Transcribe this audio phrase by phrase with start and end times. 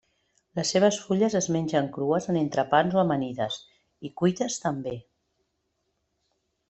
[0.59, 3.59] Les seves fulles es mengen crues en entrepans o amanides
[4.09, 4.95] i cuites també.